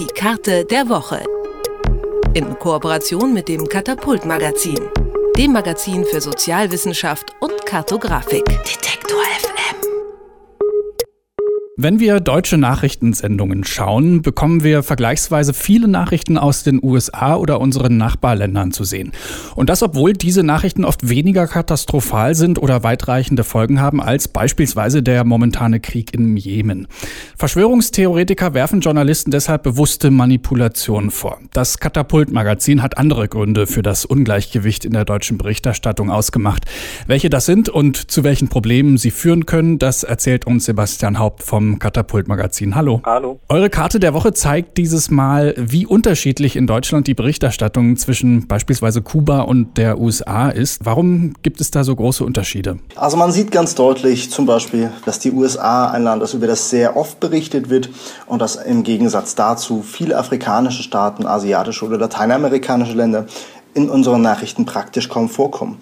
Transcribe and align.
Die 0.00 0.06
Karte 0.06 0.64
der 0.64 0.88
Woche. 0.88 1.22
In 2.32 2.58
Kooperation 2.58 3.34
mit 3.34 3.48
dem 3.48 3.68
Katapult 3.68 4.24
Magazin, 4.24 4.80
dem 5.36 5.52
Magazin 5.52 6.06
für 6.06 6.22
Sozialwissenschaft 6.22 7.34
und 7.40 7.66
Kartografik. 7.66 8.46
Detektor. 8.46 9.39
Wenn 11.82 11.98
wir 11.98 12.20
deutsche 12.20 12.58
Nachrichtensendungen 12.58 13.64
schauen, 13.64 14.20
bekommen 14.20 14.62
wir 14.62 14.82
vergleichsweise 14.82 15.54
viele 15.54 15.88
Nachrichten 15.88 16.36
aus 16.36 16.62
den 16.62 16.78
USA 16.84 17.36
oder 17.36 17.58
unseren 17.58 17.96
Nachbarländern 17.96 18.70
zu 18.70 18.84
sehen. 18.84 19.12
Und 19.54 19.70
das, 19.70 19.82
obwohl 19.82 20.12
diese 20.12 20.42
Nachrichten 20.42 20.84
oft 20.84 21.08
weniger 21.08 21.46
katastrophal 21.46 22.34
sind 22.34 22.58
oder 22.58 22.82
weitreichende 22.82 23.44
Folgen 23.44 23.80
haben 23.80 24.02
als 24.02 24.28
beispielsweise 24.28 25.02
der 25.02 25.24
momentane 25.24 25.80
Krieg 25.80 26.12
im 26.12 26.36
Jemen. 26.36 26.86
Verschwörungstheoretiker 27.38 28.52
werfen 28.52 28.82
Journalisten 28.82 29.30
deshalb 29.30 29.62
bewusste 29.62 30.10
Manipulationen 30.10 31.10
vor. 31.10 31.38
Das 31.54 31.78
Katapult-Magazin 31.78 32.82
hat 32.82 32.98
andere 32.98 33.26
Gründe 33.26 33.66
für 33.66 33.80
das 33.80 34.04
Ungleichgewicht 34.04 34.84
in 34.84 34.92
der 34.92 35.06
deutschen 35.06 35.38
Berichterstattung 35.38 36.10
ausgemacht. 36.10 36.66
Welche 37.06 37.30
das 37.30 37.46
sind 37.46 37.70
und 37.70 38.10
zu 38.10 38.22
welchen 38.22 38.48
Problemen 38.48 38.98
sie 38.98 39.10
führen 39.10 39.46
können, 39.46 39.78
das 39.78 40.02
erzählt 40.02 40.46
uns 40.46 40.66
Sebastian 40.66 41.18
Haupt 41.18 41.42
vom 41.42 41.69
Katapult-Magazin. 41.78 42.74
Hallo. 42.74 43.00
Hallo. 43.04 43.40
Eure 43.48 43.70
Karte 43.70 44.00
der 44.00 44.14
Woche 44.14 44.32
zeigt 44.32 44.78
dieses 44.78 45.10
Mal, 45.10 45.54
wie 45.56 45.86
unterschiedlich 45.86 46.56
in 46.56 46.66
Deutschland 46.66 47.06
die 47.06 47.14
Berichterstattung 47.14 47.96
zwischen 47.96 48.48
beispielsweise 48.48 49.02
Kuba 49.02 49.40
und 49.42 49.76
der 49.78 50.00
USA 50.00 50.48
ist. 50.48 50.84
Warum 50.84 51.34
gibt 51.42 51.60
es 51.60 51.70
da 51.70 51.84
so 51.84 51.94
große 51.94 52.24
Unterschiede? 52.24 52.78
Also 52.96 53.16
man 53.16 53.32
sieht 53.32 53.50
ganz 53.50 53.74
deutlich 53.74 54.30
zum 54.30 54.46
Beispiel, 54.46 54.90
dass 55.04 55.18
die 55.18 55.32
USA 55.32 55.90
ein 55.90 56.02
Land 56.02 56.22
ist, 56.22 56.34
über 56.34 56.46
das 56.46 56.70
sehr 56.70 56.96
oft 56.96 57.20
berichtet 57.20 57.70
wird 57.70 57.90
und 58.26 58.40
dass 58.42 58.56
im 58.56 58.82
Gegensatz 58.82 59.34
dazu 59.34 59.82
viele 59.82 60.16
afrikanische 60.16 60.82
Staaten, 60.82 61.26
asiatische 61.26 61.84
oder 61.84 61.98
lateinamerikanische 61.98 62.94
Länder 62.94 63.26
in 63.74 63.88
unseren 63.88 64.22
Nachrichten 64.22 64.64
praktisch 64.66 65.08
kaum 65.08 65.28
vorkommen. 65.28 65.78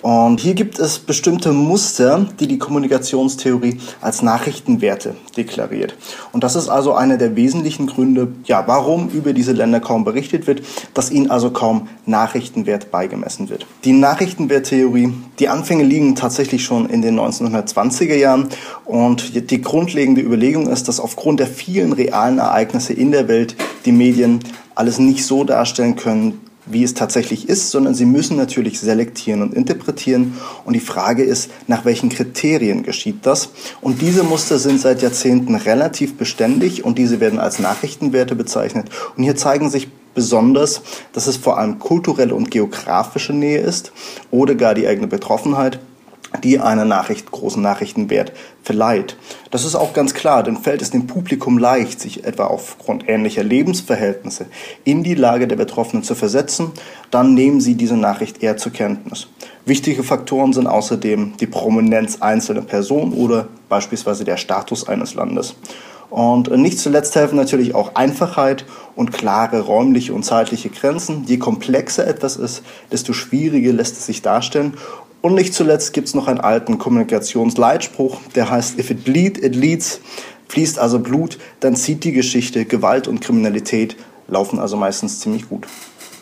Und 0.00 0.40
hier 0.40 0.54
gibt 0.54 0.78
es 0.78 1.00
bestimmte 1.00 1.52
Muster, 1.52 2.26
die 2.38 2.46
die 2.46 2.58
Kommunikationstheorie 2.58 3.80
als 4.00 4.22
Nachrichtenwerte 4.22 5.16
deklariert. 5.36 5.96
Und 6.32 6.44
das 6.44 6.54
ist 6.54 6.68
also 6.68 6.94
einer 6.94 7.16
der 7.16 7.34
wesentlichen 7.34 7.88
Gründe, 7.88 8.28
ja, 8.44 8.62
warum 8.66 9.08
über 9.08 9.32
diese 9.32 9.52
Länder 9.52 9.80
kaum 9.80 10.04
berichtet 10.04 10.46
wird, 10.46 10.62
dass 10.94 11.10
ihnen 11.10 11.30
also 11.30 11.50
kaum 11.50 11.88
Nachrichtenwert 12.06 12.92
beigemessen 12.92 13.48
wird. 13.48 13.66
Die 13.84 13.92
Nachrichtenwerttheorie, 13.92 15.12
die 15.40 15.48
Anfänge 15.48 15.82
liegen 15.82 16.14
tatsächlich 16.14 16.64
schon 16.64 16.88
in 16.88 17.02
den 17.02 17.18
1920er 17.18 18.14
Jahren 18.14 18.48
und 18.84 19.50
die 19.50 19.60
grundlegende 19.60 20.20
Überlegung 20.20 20.68
ist, 20.68 20.86
dass 20.86 21.00
aufgrund 21.00 21.40
der 21.40 21.48
vielen 21.48 21.92
realen 21.92 22.38
Ereignisse 22.38 22.92
in 22.92 23.10
der 23.10 23.26
Welt 23.26 23.56
die 23.84 23.92
Medien 23.92 24.40
alles 24.76 25.00
nicht 25.00 25.24
so 25.24 25.42
darstellen 25.42 25.96
können, 25.96 26.40
wie 26.70 26.82
es 26.82 26.94
tatsächlich 26.94 27.48
ist, 27.48 27.70
sondern 27.70 27.94
sie 27.94 28.04
müssen 28.04 28.36
natürlich 28.36 28.80
selektieren 28.80 29.42
und 29.42 29.54
interpretieren. 29.54 30.34
Und 30.64 30.74
die 30.74 30.80
Frage 30.80 31.22
ist, 31.22 31.50
nach 31.66 31.84
welchen 31.84 32.08
Kriterien 32.08 32.82
geschieht 32.82 33.26
das? 33.26 33.50
Und 33.80 34.00
diese 34.00 34.22
Muster 34.22 34.58
sind 34.58 34.80
seit 34.80 35.02
Jahrzehnten 35.02 35.54
relativ 35.54 36.16
beständig 36.16 36.84
und 36.84 36.98
diese 36.98 37.20
werden 37.20 37.38
als 37.38 37.58
Nachrichtenwerte 37.58 38.34
bezeichnet. 38.34 38.88
Und 39.16 39.22
hier 39.22 39.36
zeigen 39.36 39.70
sich 39.70 39.88
besonders, 40.14 40.82
dass 41.12 41.26
es 41.26 41.36
vor 41.36 41.58
allem 41.58 41.78
kulturelle 41.78 42.34
und 42.34 42.50
geografische 42.50 43.32
Nähe 43.32 43.60
ist 43.60 43.92
oder 44.30 44.54
gar 44.54 44.74
die 44.74 44.86
eigene 44.86 45.06
Betroffenheit 45.06 45.78
die 46.42 46.60
einer 46.60 46.84
Nachricht 46.84 47.30
großen 47.30 47.62
Nachrichtenwert 47.62 48.32
verleiht. 48.62 49.16
Das 49.50 49.64
ist 49.64 49.74
auch 49.74 49.94
ganz 49.94 50.12
klar, 50.12 50.42
denn 50.42 50.58
fällt 50.58 50.82
es 50.82 50.90
dem 50.90 51.06
Publikum 51.06 51.58
leicht, 51.58 52.00
sich 52.00 52.24
etwa 52.24 52.46
aufgrund 52.46 53.08
ähnlicher 53.08 53.42
Lebensverhältnisse 53.42 54.46
in 54.84 55.02
die 55.02 55.14
Lage 55.14 55.48
der 55.48 55.56
Betroffenen 55.56 56.02
zu 56.02 56.14
versetzen, 56.14 56.72
dann 57.10 57.34
nehmen 57.34 57.60
sie 57.60 57.74
diese 57.74 57.96
Nachricht 57.96 58.42
eher 58.42 58.56
zur 58.58 58.72
Kenntnis. 58.72 59.28
Wichtige 59.64 60.02
Faktoren 60.02 60.52
sind 60.52 60.66
außerdem 60.66 61.36
die 61.38 61.46
Prominenz 61.46 62.20
einzelner 62.20 62.62
Personen 62.62 63.12
oder 63.12 63.48
beispielsweise 63.68 64.24
der 64.24 64.36
Status 64.36 64.86
eines 64.86 65.14
Landes. 65.14 65.54
Und 66.10 66.50
nicht 66.56 66.78
zuletzt 66.78 67.14
helfen 67.16 67.36
natürlich 67.36 67.74
auch 67.74 67.94
Einfachheit 67.94 68.64
und 68.96 69.12
klare 69.12 69.60
räumliche 69.60 70.14
und 70.14 70.24
zeitliche 70.24 70.70
Grenzen. 70.70 71.24
Je 71.26 71.36
komplexer 71.36 72.06
etwas 72.06 72.36
ist, 72.36 72.62
desto 72.90 73.12
schwieriger 73.12 73.72
lässt 73.72 73.98
es 73.98 74.06
sich 74.06 74.22
darstellen. 74.22 74.74
Und 75.20 75.34
nicht 75.34 75.52
zuletzt 75.52 75.92
gibt 75.92 76.08
es 76.08 76.14
noch 76.14 76.28
einen 76.28 76.40
alten 76.40 76.78
Kommunikationsleitspruch, 76.78 78.20
der 78.34 78.50
heißt, 78.50 78.78
if 78.78 78.90
it 78.90 79.04
bleed, 79.04 79.42
it 79.42 79.54
leads. 79.54 80.00
Fließt 80.48 80.78
also 80.78 80.98
Blut, 81.00 81.38
dann 81.60 81.76
zieht 81.76 82.04
die 82.04 82.12
Geschichte. 82.12 82.64
Gewalt 82.64 83.06
und 83.06 83.20
Kriminalität 83.20 83.96
laufen 84.28 84.58
also 84.58 84.76
meistens 84.76 85.20
ziemlich 85.20 85.48
gut. 85.48 85.66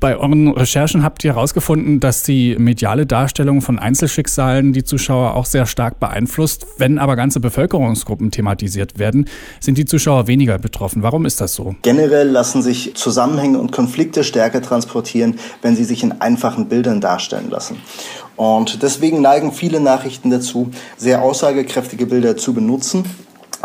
Bei 0.00 0.16
euren 0.16 0.46
Recherchen 0.52 1.02
habt 1.02 1.24
ihr 1.24 1.34
herausgefunden, 1.34 1.98
dass 1.98 2.22
die 2.22 2.54
mediale 2.56 3.04
Darstellung 3.04 3.62
von 3.62 3.80
Einzelschicksalen 3.80 4.72
die 4.72 4.84
Zuschauer 4.84 5.34
auch 5.34 5.44
sehr 5.44 5.66
stark 5.66 5.98
beeinflusst. 5.98 6.66
Wenn 6.78 7.00
aber 7.00 7.16
ganze 7.16 7.40
Bevölkerungsgruppen 7.40 8.30
thematisiert 8.30 9.00
werden, 9.00 9.28
sind 9.58 9.76
die 9.76 9.86
Zuschauer 9.86 10.28
weniger 10.28 10.58
betroffen. 10.58 11.02
Warum 11.02 11.26
ist 11.26 11.40
das 11.40 11.54
so? 11.54 11.74
Generell 11.82 12.28
lassen 12.28 12.62
sich 12.62 12.94
Zusammenhänge 12.94 13.58
und 13.58 13.72
Konflikte 13.72 14.22
stärker 14.22 14.62
transportieren, 14.62 15.40
wenn 15.62 15.74
sie 15.74 15.84
sich 15.84 16.04
in 16.04 16.20
einfachen 16.20 16.68
Bildern 16.68 17.00
darstellen 17.00 17.50
lassen. 17.50 17.78
Und 18.36 18.84
deswegen 18.84 19.20
neigen 19.20 19.50
viele 19.50 19.80
Nachrichten 19.80 20.30
dazu, 20.30 20.70
sehr 20.96 21.22
aussagekräftige 21.22 22.06
Bilder 22.06 22.36
zu 22.36 22.54
benutzen 22.54 23.04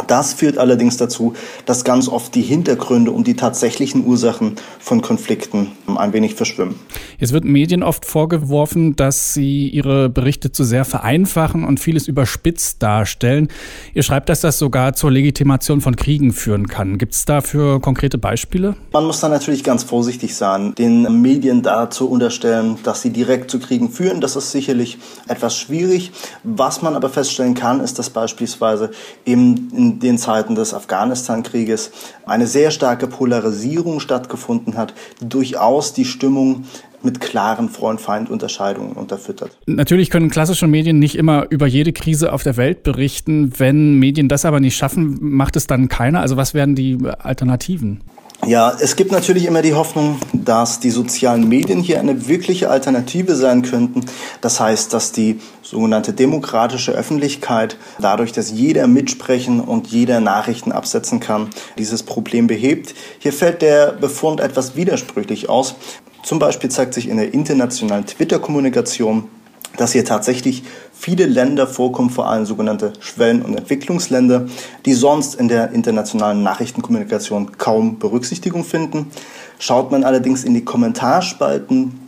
das 0.07 0.33
führt 0.33 0.57
allerdings 0.57 0.97
dazu, 0.97 1.33
dass 1.65 1.83
ganz 1.83 2.07
oft 2.07 2.33
die 2.35 2.41
Hintergründe 2.41 3.11
und 3.11 3.27
die 3.27 3.35
tatsächlichen 3.35 4.05
Ursachen 4.05 4.55
von 4.79 5.01
Konflikten 5.01 5.71
ein 5.85 6.13
wenig 6.13 6.35
verschwimmen. 6.35 6.75
Jetzt 7.19 7.31
wird 7.31 7.45
Medien 7.45 7.83
oft 7.83 8.05
vorgeworfen, 8.05 8.95
dass 8.95 9.33
sie 9.33 9.69
ihre 9.69 10.09
Berichte 10.09 10.51
zu 10.51 10.63
sehr 10.63 10.83
vereinfachen 10.83 11.63
und 11.63 11.79
vieles 11.79 12.07
überspitzt 12.07 12.81
darstellen. 12.81 13.49
Ihr 13.93 14.03
schreibt, 14.03 14.29
dass 14.29 14.41
das 14.41 14.57
sogar 14.57 14.93
zur 14.93 15.11
Legitimation 15.11 15.79
von 15.79 15.95
Kriegen 15.95 16.33
führen 16.33 16.67
kann. 16.67 16.97
Gibt 16.97 17.13
es 17.13 17.25
dafür 17.25 17.79
konkrete 17.79 18.17
Beispiele? 18.17 18.75
Man 18.91 19.05
muss 19.05 19.19
da 19.19 19.29
natürlich 19.29 19.63
ganz 19.63 19.83
vorsichtig 19.83 20.35
sein, 20.35 20.73
den 20.75 21.21
Medien 21.21 21.61
dazu 21.61 22.09
unterstellen, 22.09 22.77
dass 22.83 23.01
sie 23.01 23.11
direkt 23.11 23.51
zu 23.51 23.59
Kriegen 23.59 23.89
führen. 23.89 24.21
Das 24.21 24.35
ist 24.35 24.51
sicherlich 24.51 24.97
etwas 25.27 25.57
schwierig. 25.57 26.11
Was 26.43 26.81
man 26.81 26.95
aber 26.95 27.09
feststellen 27.09 27.53
kann, 27.53 27.79
ist, 27.79 27.99
dass 27.99 28.09
beispielsweise 28.09 28.91
eben 29.25 29.69
in 29.83 29.99
den 29.99 30.17
Zeiten 30.17 30.55
des 30.55 30.73
Afghanistan-Krieges 30.73 31.91
eine 32.25 32.47
sehr 32.47 32.71
starke 32.71 33.07
Polarisierung 33.07 33.99
stattgefunden 33.99 34.77
hat, 34.77 34.93
die 35.19 35.27
durchaus 35.27 35.93
die 35.93 36.05
Stimmung 36.05 36.63
mit 37.01 37.19
klaren 37.19 37.67
Freund-Feind-Unterscheidungen 37.67 38.93
unterfüttert. 38.93 39.57
Natürlich 39.65 40.09
können 40.09 40.29
klassische 40.29 40.67
Medien 40.67 40.99
nicht 40.99 41.17
immer 41.17 41.47
über 41.49 41.67
jede 41.67 41.91
Krise 41.91 42.31
auf 42.31 42.43
der 42.43 42.55
Welt 42.55 42.83
berichten. 42.83 43.51
Wenn 43.57 43.99
Medien 43.99 44.29
das 44.29 44.45
aber 44.45 44.61
nicht 44.61 44.77
schaffen, 44.77 45.17
macht 45.19 45.57
es 45.57 45.67
dann 45.67 45.89
keiner. 45.89 46.21
Also 46.21 46.37
was 46.37 46.53
wären 46.53 46.75
die 46.75 46.97
Alternativen? 47.19 48.01
Ja, 48.45 48.75
es 48.77 48.97
gibt 48.97 49.11
natürlich 49.13 49.45
immer 49.45 49.61
die 49.61 49.73
Hoffnung, 49.73 50.19
dass 50.33 50.81
die 50.81 50.89
sozialen 50.89 51.47
Medien 51.47 51.79
hier 51.79 51.99
eine 51.99 52.27
wirkliche 52.27 52.69
Alternative 52.69 53.35
sein 53.35 53.61
könnten. 53.61 54.05
Das 54.41 54.59
heißt, 54.59 54.93
dass 54.93 55.13
die 55.13 55.39
sogenannte 55.61 56.11
demokratische 56.11 56.91
Öffentlichkeit 56.91 57.77
dadurch, 57.99 58.33
dass 58.33 58.51
jeder 58.51 58.87
mitsprechen 58.87 59.61
und 59.61 59.87
jeder 59.87 60.19
Nachrichten 60.19 60.73
absetzen 60.73 61.21
kann, 61.21 61.51
dieses 61.77 62.03
Problem 62.03 62.47
behebt. 62.47 62.95
Hier 63.19 63.31
fällt 63.31 63.61
der 63.61 63.93
Befund 63.93 64.41
etwas 64.41 64.75
widersprüchlich 64.75 65.47
aus. 65.47 65.75
Zum 66.23 66.39
Beispiel 66.39 66.69
zeigt 66.69 66.93
sich 66.93 67.07
in 67.07 67.17
der 67.17 67.33
internationalen 67.33 68.05
Twitter-Kommunikation, 68.05 69.29
dass 69.77 69.93
hier 69.93 70.05
tatsächlich 70.05 70.63
viele 71.03 71.25
Länder 71.25 71.67
vorkommen, 71.67 72.09
vor 72.09 72.29
allem 72.29 72.45
sogenannte 72.45 72.93
Schwellen- 73.01 73.41
und 73.41 73.57
Entwicklungsländer, 73.57 74.45
die 74.85 74.93
sonst 74.93 75.35
in 75.35 75.49
der 75.49 75.73
internationalen 75.73 76.43
Nachrichtenkommunikation 76.43 77.57
kaum 77.57 77.99
Berücksichtigung 77.99 78.63
finden. 78.63 79.11
Schaut 79.59 79.91
man 79.91 80.05
allerdings 80.05 80.45
in 80.45 80.53
die 80.53 80.63
Kommentarspalten 80.63 81.99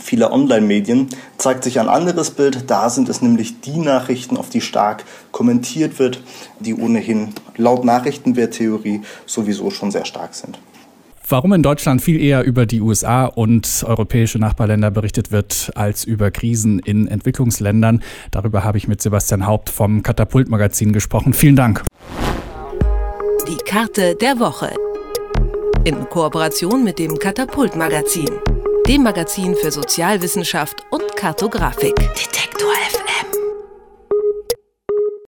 vieler 0.00 0.32
Online-Medien, 0.32 1.08
zeigt 1.36 1.64
sich 1.64 1.80
ein 1.80 1.88
anderes 1.88 2.30
Bild. 2.30 2.70
Da 2.70 2.90
sind 2.90 3.08
es 3.08 3.22
nämlich 3.22 3.60
die 3.60 3.78
Nachrichten, 3.78 4.36
auf 4.36 4.50
die 4.50 4.60
stark 4.60 5.04
kommentiert 5.32 5.98
wird, 5.98 6.22
die 6.60 6.76
ohnehin 6.76 7.30
laut 7.56 7.84
Nachrichtenwerttheorie 7.84 9.02
sowieso 9.26 9.72
schon 9.72 9.90
sehr 9.90 10.04
stark 10.04 10.32
sind. 10.32 10.60
Warum 11.26 11.54
in 11.54 11.62
Deutschland 11.62 12.02
viel 12.02 12.20
eher 12.20 12.44
über 12.44 12.66
die 12.66 12.82
USA 12.82 13.24
und 13.24 13.82
europäische 13.86 14.38
Nachbarländer 14.38 14.90
berichtet 14.90 15.32
wird 15.32 15.72
als 15.74 16.04
über 16.04 16.30
Krisen 16.30 16.80
in 16.80 17.08
Entwicklungsländern, 17.08 18.02
darüber 18.30 18.62
habe 18.62 18.76
ich 18.76 18.88
mit 18.88 19.00
Sebastian 19.00 19.46
Haupt 19.46 19.70
vom 19.70 20.02
Katapult-Magazin 20.02 20.92
gesprochen. 20.92 21.32
Vielen 21.32 21.56
Dank. 21.56 21.82
Die 23.48 23.56
Karte 23.64 24.16
der 24.16 24.38
Woche. 24.38 24.70
In 25.84 26.08
Kooperation 26.10 26.84
mit 26.84 26.98
dem 26.98 27.18
Katapult-Magazin, 27.18 28.28
dem 28.86 29.02
Magazin 29.02 29.54
für 29.54 29.70
Sozialwissenschaft 29.70 30.84
und 30.90 31.16
Kartografik. 31.16 31.94
Detektor 31.96 32.72